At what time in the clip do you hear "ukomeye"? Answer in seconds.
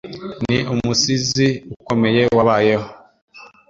1.75-2.23